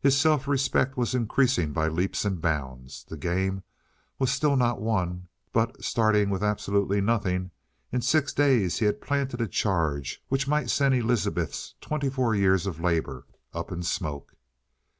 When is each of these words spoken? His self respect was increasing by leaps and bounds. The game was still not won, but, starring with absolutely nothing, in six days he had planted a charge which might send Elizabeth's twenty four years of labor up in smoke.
His 0.00 0.18
self 0.20 0.48
respect 0.48 0.96
was 0.96 1.14
increasing 1.14 1.72
by 1.72 1.86
leaps 1.86 2.24
and 2.24 2.42
bounds. 2.42 3.04
The 3.08 3.16
game 3.16 3.62
was 4.18 4.32
still 4.32 4.56
not 4.56 4.80
won, 4.80 5.28
but, 5.52 5.84
starring 5.84 6.30
with 6.30 6.42
absolutely 6.42 7.00
nothing, 7.00 7.52
in 7.92 8.00
six 8.02 8.32
days 8.32 8.80
he 8.80 8.86
had 8.86 9.00
planted 9.00 9.40
a 9.40 9.46
charge 9.46 10.20
which 10.26 10.48
might 10.48 10.68
send 10.68 10.96
Elizabeth's 10.96 11.74
twenty 11.80 12.10
four 12.10 12.34
years 12.34 12.66
of 12.66 12.80
labor 12.80 13.24
up 13.54 13.70
in 13.70 13.84
smoke. 13.84 14.34